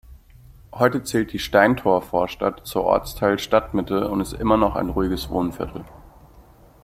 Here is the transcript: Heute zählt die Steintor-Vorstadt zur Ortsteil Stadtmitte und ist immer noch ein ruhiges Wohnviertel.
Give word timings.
Heute 0.73 1.03
zählt 1.03 1.31
die 1.31 1.37
Steintor-Vorstadt 1.37 2.65
zur 2.65 2.85
Ortsteil 2.85 3.37
Stadtmitte 3.37 4.07
und 4.07 4.19
ist 4.19 4.33
immer 4.33 4.57
noch 4.57 4.75
ein 4.75 4.89
ruhiges 4.89 5.29
Wohnviertel. 5.29 5.85